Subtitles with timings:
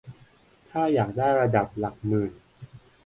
[0.71, 2.31] ถ้าอยากได้ระดับหลักหมื่น